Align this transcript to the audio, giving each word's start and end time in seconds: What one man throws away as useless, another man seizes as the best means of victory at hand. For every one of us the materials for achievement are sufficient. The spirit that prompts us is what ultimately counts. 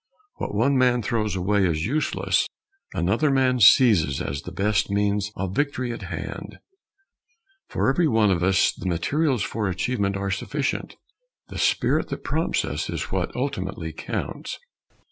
What 0.37 0.55
one 0.55 0.79
man 0.79 1.03
throws 1.03 1.35
away 1.35 1.63
as 1.67 1.85
useless, 1.85 2.47
another 2.91 3.29
man 3.29 3.59
seizes 3.59 4.19
as 4.19 4.41
the 4.41 4.51
best 4.51 4.89
means 4.89 5.31
of 5.35 5.53
victory 5.55 5.93
at 5.93 6.01
hand. 6.01 6.57
For 7.67 7.87
every 7.87 8.07
one 8.07 8.31
of 8.31 8.41
us 8.41 8.73
the 8.73 8.87
materials 8.89 9.43
for 9.43 9.69
achievement 9.69 10.17
are 10.17 10.31
sufficient. 10.31 10.95
The 11.49 11.59
spirit 11.59 12.09
that 12.09 12.23
prompts 12.23 12.65
us 12.65 12.89
is 12.89 13.11
what 13.11 13.35
ultimately 13.35 13.93
counts. 13.93 14.57